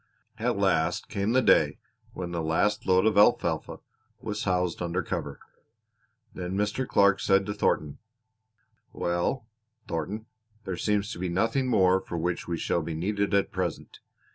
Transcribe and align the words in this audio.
At 0.39 0.57
last 0.57 1.09
came 1.09 1.33
the 1.33 1.43
day 1.43 1.77
when 2.13 2.31
the 2.31 2.41
last 2.41 2.87
load 2.87 3.05
of 3.05 3.19
alfalfa 3.19 3.81
was 4.19 4.45
housed 4.45 4.81
under 4.81 5.03
cover; 5.03 5.39
then 6.33 6.53
Mr. 6.57 6.87
Clark 6.87 7.19
said 7.19 7.45
to 7.45 7.53
Thornton: 7.53 7.99
"Well, 8.93 9.45
Thornton, 9.87 10.25
there 10.65 10.75
seems 10.75 11.11
to 11.11 11.19
be 11.19 11.29
nothing 11.29 11.67
more 11.67 12.01
for 12.01 12.17
which 12.17 12.47
we 12.47 12.57
shall 12.57 12.81
be 12.81 12.95
needed 12.95 13.35
at 13.35 13.51
present. 13.51 13.99